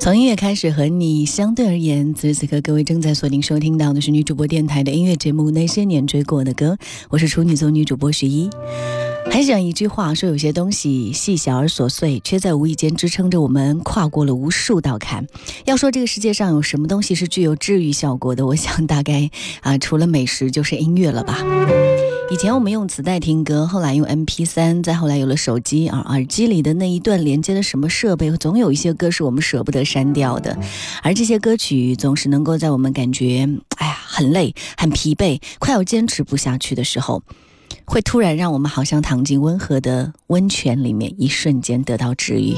[0.00, 6.78] 从音乐开始和你相对而言，此时此刻各位正在锁定收听到的是女主播电台的音乐节目《那些年追过的歌》，
[7.10, 8.48] 我是处女座女主播十一。
[9.30, 15.26] 还讲一句话，说有些东西细小而琐碎，却在无意间支撑着我们跨过了无数道坎。
[15.64, 21.38] 要说这个世界上有什么东西是具有治愈效果的，我想大概啊，除了美食就是音乐了吧。
[22.30, 30.58] 以前我们用磁带听歌，后来用 MP 三，再后来有了手机，而耳机里的那一段连接的什么设备，总有一些歌是我们舍不得删掉的。
[31.02, 37.22] 而这些歌曲总是能够在我们感觉哎呀很累、很疲惫、快要坚持不下去的时候，
[37.90, 42.54] 会突然让我们好像躺进温和的温泉里面，一瞬间得到治愈。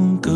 [0.00, 0.30] 歌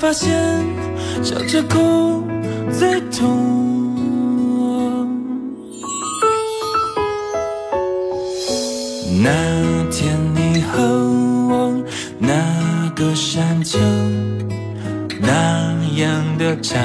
[0.00, 0.30] 发现
[1.24, 2.22] 笑着哭
[2.70, 3.36] 最痛。
[9.20, 9.30] 那
[9.90, 10.82] 天你和
[11.48, 11.74] 我
[12.18, 13.78] 那个山丘，
[15.20, 16.80] 那样的唱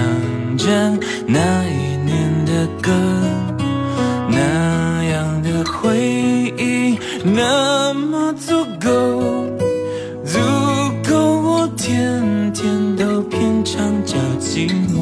[0.57, 0.67] 着
[1.27, 2.91] 那一年的歌，
[13.63, 14.92] 都品尝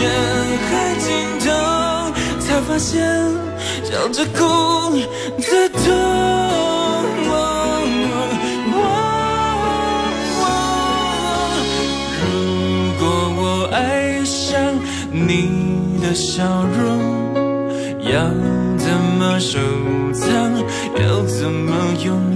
[0.00, 0.04] 人
[0.68, 1.06] 海尽
[1.40, 1.46] 头，
[2.40, 2.92] 才发现
[3.84, 4.40] 笑着哭
[5.40, 5.84] 最痛。
[12.22, 12.28] 如
[12.98, 13.02] 果
[13.38, 13.40] 我
[13.72, 14.54] 爱上
[15.10, 16.44] 你的笑
[16.78, 16.84] 容，
[18.00, 18.12] 要
[18.76, 18.86] 怎
[19.18, 19.58] 么收
[20.12, 20.26] 藏？
[21.00, 21.72] 要怎么
[22.04, 22.35] 拥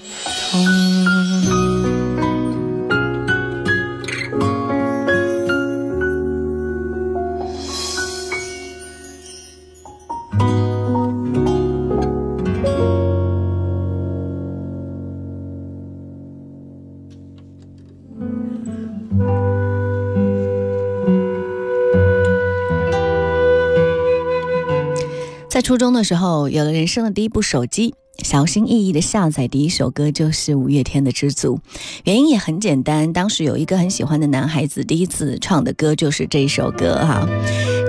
[25.61, 27.93] 初中的时候，有了人生的第一部手机，
[28.23, 31.57] 小心翼翼的下载第一首歌就是五月天的《知足》，
[32.03, 37.27] 原因也很简单，当时有一个很喜欢的男孩子，第一次唱的歌就是这首歌哈，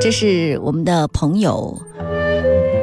[0.00, 1.80] 这是我们的朋友。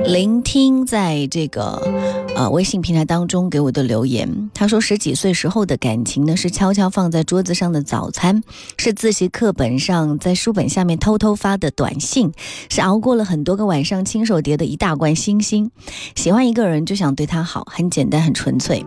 [0.06, 8.42] 聆听在这个呃微信平台当中给我的留言，他说十几岁时候的感情呢是悄悄放在桌子上的早餐，
[8.78, 12.32] 是自习课本上在书本下面偷偷发的短信，
[12.70, 15.70] 是熬过了很多个晚上亲手叠的一大罐星星。
[16.16, 18.86] 喜欢一个人就想对他好，很简单很纯粹。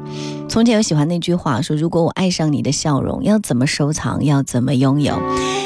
[0.48, 5.20] 从前有喜欢那句话说，如果我爱上你的笑容，要怎么收藏，要怎么拥有？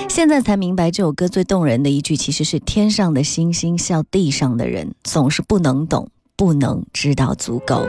[0.09, 5.37] 现在才明白这首歌最动人的一句其实是天上的星星笑地上的人，总是。
[5.47, 7.87] 不能懂，不能知道足够。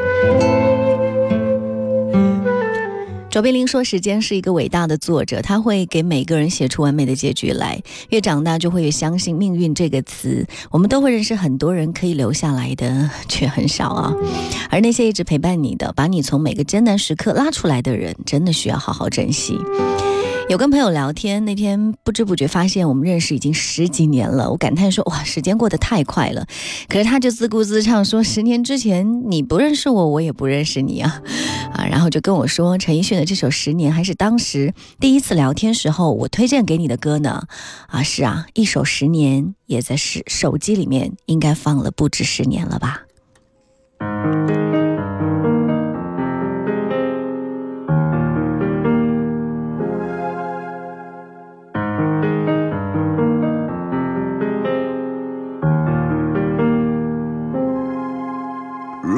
[3.30, 7.80] 卓别林说：“时间是一个伟大的作者，他会给每个人写出完美的结局来。
[8.10, 10.44] 越长大，就会越相信命运这个词。
[10.72, 14.12] 我们都会认识很多人，可以留下来的却很少啊。
[14.72, 19.56] 而那些一直陪伴你的，把你从每个艰难时刻拉出来的人，真的需要好好珍惜。”
[20.50, 26.48] 有跟朋友聊天，那天不知不觉发现我们认识已经十几年了，我感叹说：“哇，时间过得太快了。”
[26.88, 31.22] 可是他就自顾自唱说：“十年之前你不认识我，我也不认识你啊，
[31.74, 37.44] 啊！”然后就跟我说：“陈奕迅的这首《十年》还是当时第一次聊天时候我推荐给你的歌呢。”
[37.92, 43.02] 啊，是啊，一首《十年》也在手手机里面应该放了不止十年了吧。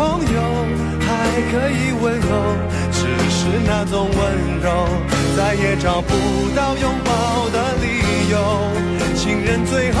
[0.00, 0.40] 朋友，
[1.00, 1.08] 还
[1.52, 2.56] 可以温柔，
[2.90, 4.18] 只是那种温
[4.62, 4.88] 柔，
[5.36, 6.14] 再也找不
[6.56, 8.34] 到拥抱的理由。
[9.14, 10.00] 情人最后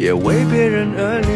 [0.00, 1.30] 也为别人而流。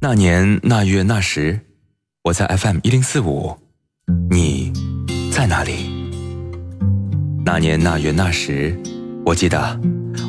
[0.00, 1.58] 那年那月那时，
[2.24, 3.56] 我在 FM 一零四五，
[4.30, 4.70] 你
[5.32, 5.93] 在哪里？
[7.46, 8.74] 那年那月那时，
[9.22, 9.78] 我记得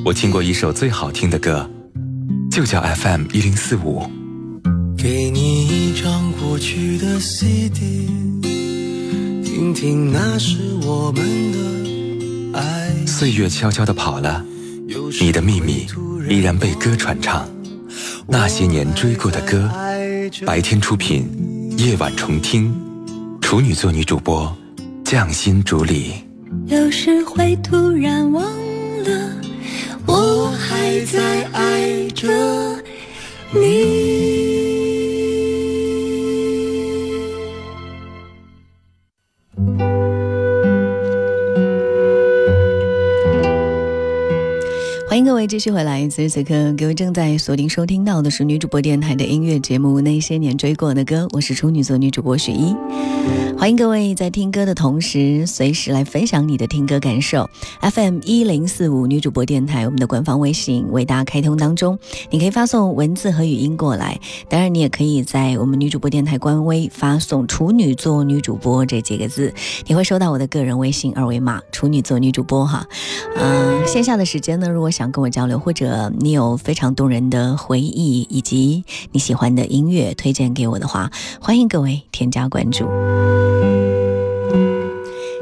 [0.04, 1.68] 我听过一首最好听的歌，
[2.52, 4.04] 就叫 FM 一零四五。
[4.98, 8.10] 给你一张过去的 CD，
[9.44, 12.94] 听听那是我们的爱。
[13.06, 14.44] 岁月悄悄地跑了，
[15.22, 15.88] 你的秘密
[16.30, 17.48] 依然被歌传唱。
[18.28, 19.72] 那些年追过的歌，
[20.46, 21.30] 白天出品，
[21.78, 22.76] 夜晚重听。
[23.42, 24.54] 处女座女主播，
[25.06, 26.25] 匠心主理。
[26.68, 28.44] 有时会突然忘
[29.04, 29.32] 了，
[30.08, 32.28] 我还在爱着
[33.52, 34.45] 你。
[45.16, 52.76] 欢迎各位继续回来，此时此刻，各位正在锁定收听到的是女主播电台的音乐节目《那些年追过的歌》，我是处女座女主播许一。
[53.58, 57.50] 欢迎各位在听歌的同时，随时来分享你的听歌感受。
[57.80, 61.98] FM 一零四五女主播电台，我们的官方微信为大家开通当中，
[62.30, 64.20] 你可以发送文字和语音过来。
[64.50, 69.54] 当然，你也可以在我们女主播电台官微发送“处女座女主播”这几个字，
[69.88, 72.86] 你会收到我的个人微信二维码“处女座女主播”哈。
[73.38, 82.86] 嗯，线下的时间呢，如果想跟我交流，或者你有非常动人的回忆以及你喜欢的音乐推荐给我的话，欢迎各位添加关注。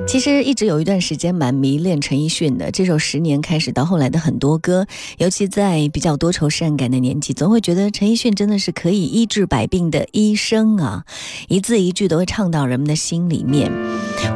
[0.06, 4.86] 其实一直有一段时间蛮迷恋陈奕迅的，这首《十年》开始到后来的很多歌，
[5.18, 11.04] 尤其在比较多愁善感的年纪，总会觉得陈奕迅真的是可以医治百病的医生啊，
[11.48, 13.72] 一字一句都会唱到人们的心里面。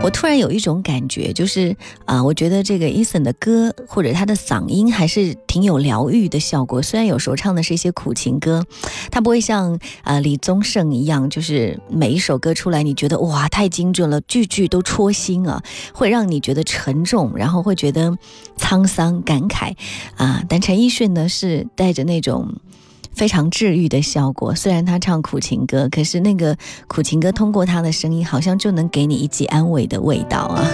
[0.01, 6.81] 我突然有一种感觉，就是啊，我觉得这个 Eason 的歌或者他的嗓音还是挺有疗愈的效果。
[6.81, 8.65] 虽然有时候唱的是一些苦情歌，
[9.11, 15.56] 他不会像啊李宗盛一样，就是每一首歌出来，你觉得哇太精准了，句句都戳心啊，
[15.93, 18.17] 会让你觉得沉重，然后会觉得
[18.57, 19.75] 沧桑感慨
[20.15, 20.43] 啊。
[20.47, 22.53] 但陈奕迅呢，是带着那种。
[23.13, 24.53] 非常治愈的效果。
[24.53, 26.55] 虽然他唱苦情歌，可是那个
[26.87, 30.69] 苦情歌通过他的声音，好像就能给你一剂安慰的味道啊！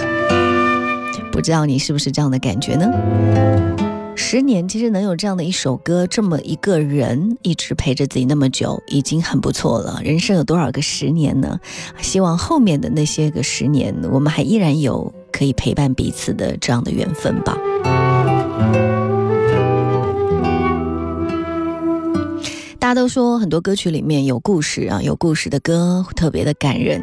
[1.32, 3.93] 不知道你是不是这样的感觉呢？
[4.16, 10.00] 十年其实能有这样的一首歌，这么一个人一直陪着自己那么久，已经很不错了。
[10.02, 11.58] 人生有多少个十年呢？
[12.00, 18.93] 希望后面的那些个十年，我们还依然有可以陪伴彼此的这样的缘分吧。
[22.94, 27.02] 都说很多歌曲里面有故事啊，有故事的歌特别的感人，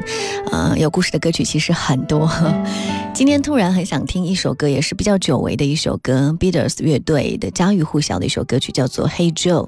[0.52, 2.30] 啊，有故事的歌曲其实很多。
[3.14, 9.68] 今天突然很想听一首歌，也是比较久违的一首歌，Beatles 乐队的家喻户晓的一首歌曲，叫做《Hey Joe》。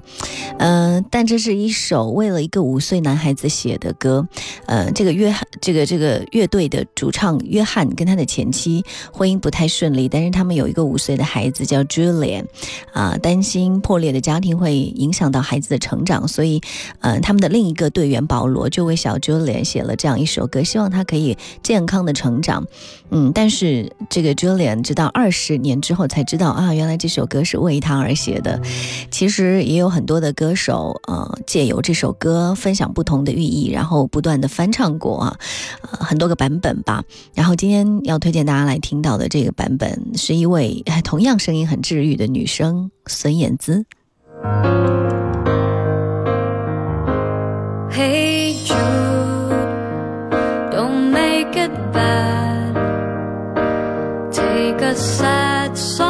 [0.58, 4.26] 嗯，但这是一首为了一个五岁男孩子写的歌。
[4.66, 12.46] 呃，这个约翰，这个这个乐队的主唱约翰跟他的前妻婚姻不太顺利，但是他们有一个五岁的孩子叫 Julian，
[12.94, 16.60] 啊，担心破裂的家庭会影响到孩子的成长，所以，
[17.00, 22.64] 嗯，他们的另一个队员保罗就为小 Julian 写了这样一首歌，希望他可以健康的成长。
[23.10, 28.60] 嗯，但是这个 Julian 直到二十年之后才知道啊，原来这首歌是为他而写的。
[29.10, 35.36] 其实也有很多的歌手，呃，借由这首歌分享不同的寓意，然后不断的翻唱过啊，
[35.82, 37.04] 很多个版本吧。
[37.34, 43.84] 然后今天要推荐大家来听到的这个版本，是一位同样声音很治愈的女生孙燕姿。
[47.94, 49.50] Hey Jude,
[50.72, 52.74] don't make it bad.
[54.32, 56.03] Take a sad song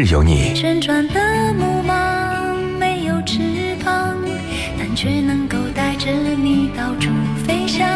[0.00, 4.16] 城市有你，旋转的木马没有翅膀，
[4.78, 7.10] 但却能够带着你到处
[7.46, 7.86] 飞翔。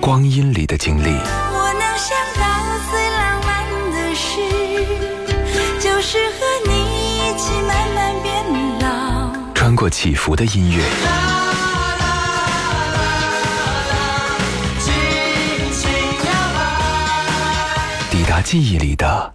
[0.00, 2.46] 光阴里的经历，我能想到
[2.88, 4.38] 最浪漫的事，
[5.80, 6.70] 就是和你
[7.18, 8.32] 一起慢慢变
[8.80, 9.34] 老。
[9.52, 10.84] 穿过起伏的音乐，
[18.10, 19.34] 抵达记忆里的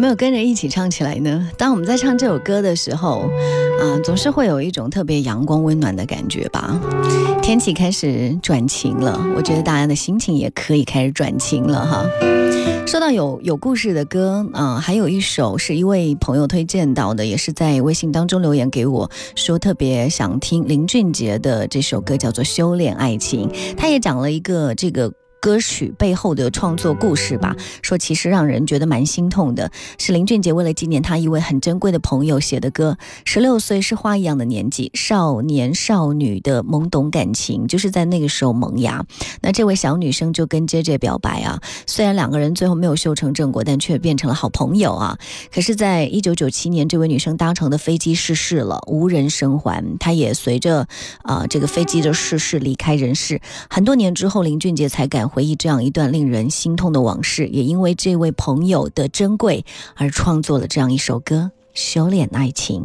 [0.00, 1.46] 有没有跟着一起唱起来呢？
[1.58, 3.28] 当我们在唱这首歌的时候，
[3.82, 6.80] 啊、总是会有一种特别阳光温暖的感觉吧。
[7.42, 12.06] 天气开始转晴了，我觉得大家的心情也可以开始转晴了哈。
[12.86, 23.46] 说到有有故事的歌，啊、还有一首是一位朋友推荐到的，也是在微信当中留言给我说特别想听林俊杰的这首歌，叫做《修炼爱情》。
[23.76, 25.12] 他也讲了一个这个。
[25.40, 32.98] 歌曲背后的创作故事吧，说其实让人觉得蛮心痛的，是林俊杰为了纪念他一位很珍贵的朋友写的歌。
[33.24, 39.04] 十六岁是花一样的年纪，少年少女的懵懂感情，就是在那个时候萌芽。
[39.40, 45.18] 那这位小女生就跟 J J 表白啊，虽然两个人最后没有修成正果，但却变成了好朋友啊。
[45.50, 50.86] 可是，在一九九七年，这位女生搭乘的飞机失事了，无人生还，她也随着
[51.22, 53.40] 啊、这个飞机的逝世离开人世。
[53.70, 59.64] 很多年之后，林俊杰才敢回忆这样一段令人心痛的往事，也因为这位朋友的珍贵
[59.94, 62.82] 而创作了这样一首歌《修炼爱情》。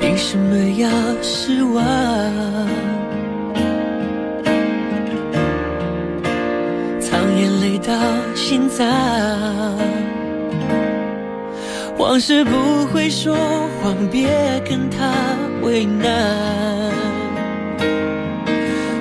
[0.00, 0.88] 凭什么要
[1.22, 2.81] 失望？
[7.86, 7.92] 到
[8.36, 8.86] 心脏，
[11.98, 13.34] 往事不会说
[13.82, 14.28] 谎，别
[14.68, 15.12] 跟他
[15.62, 16.92] 为难。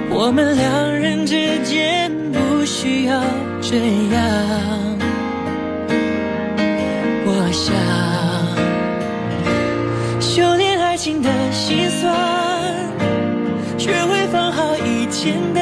[0.09, 3.21] 我们两人之间不需要
[3.61, 4.19] 这样，
[7.25, 7.75] 我想。
[10.19, 12.15] 修炼爱情的心酸，
[13.77, 15.61] 学会放好以前的。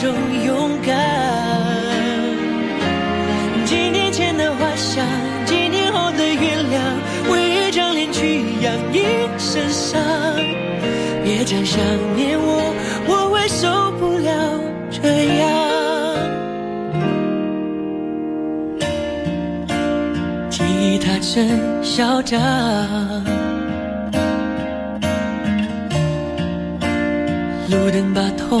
[0.00, 0.14] 种
[0.46, 0.96] 勇敢。
[3.66, 5.04] 几年前的花香，
[5.44, 6.80] 几年后的原谅，
[7.30, 9.04] 为一张脸去养一
[9.36, 10.00] 身伤。
[11.22, 11.78] 别再想
[12.16, 12.74] 念我，
[13.06, 14.32] 我会受不了
[14.90, 15.00] 这
[15.36, 15.46] 样。
[20.48, 22.40] 吉他真嚣张。
[27.68, 28.60] 路灯把痛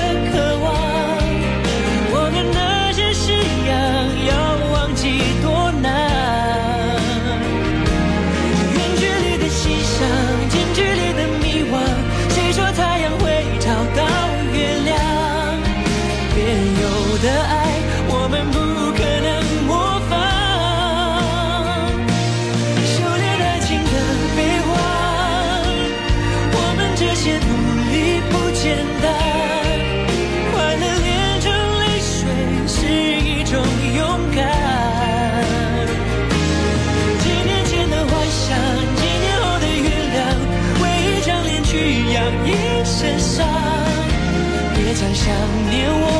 [45.31, 46.10] 想念我。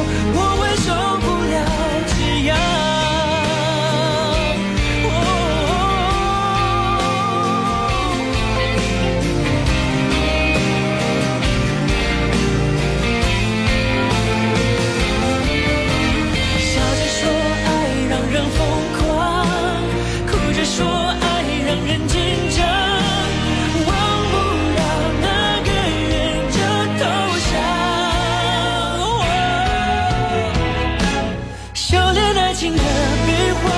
[32.62, 33.74] 情的悲欢，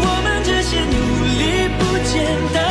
[0.00, 0.94] 我们这些努
[1.36, 2.14] 力不简
[2.54, 2.69] 单。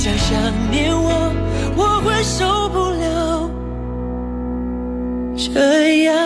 [0.00, 1.32] 再想念我，
[1.76, 3.50] 我会受不了
[5.36, 6.17] 这样。